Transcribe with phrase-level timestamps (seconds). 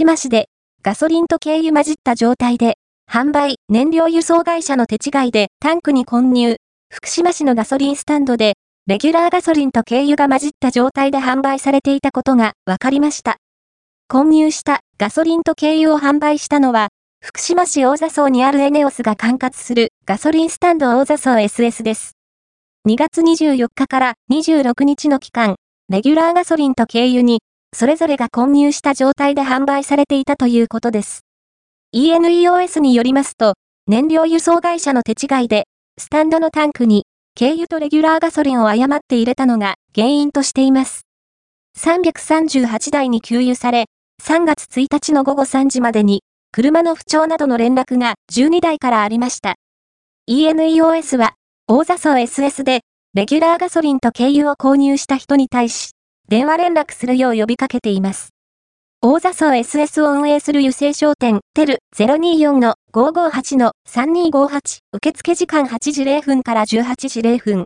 [0.00, 0.46] 島市で
[0.82, 6.56] ガソリンと軽油混じった状態で、販売、燃料輸送会社の手違いでタンクに混入、
[6.90, 8.54] 福島市のガソリンスタンドで、
[8.86, 13.36] レギュラーガソリンと軽油が混じった状態で販売されていたことが分かりました。
[14.08, 16.88] 混入したガソリンと軽油を販売したのは、
[17.22, 22.12] 福島市大座荘にあるエネオスが管轄するガソリンスタンド大座荘 SS です。
[22.88, 25.56] 2月24日から26日の期間、
[25.90, 27.40] レギュラーガソリンと軽油に
[27.74, 31.20] それぞれが混入した状態で販売されていたということです。
[31.94, 33.54] ENEOS によりますと、
[33.86, 35.64] 燃料輸送会社の手違いで、
[35.98, 37.04] スタンドのタンクに、
[37.38, 41.02] 軽油とレギュラーガソリンを誤って入れたのが原因としています。
[41.78, 43.86] 338台に給油され、
[44.22, 49.54] 3月1日の午後3時までに、車の不調などの連絡が12台からありました。
[50.28, 51.34] ENEOS は、
[51.68, 52.80] 大座層 SS で、
[53.14, 55.92] レギュラーガソリンと軽油を購入した人に対し、
[56.30, 58.28] 電話連絡するよう呼びかけています。
[59.02, 67.58] 大座層 SS を運営する油性商店、テル024-558-3258受付時間8時0分から18時0分。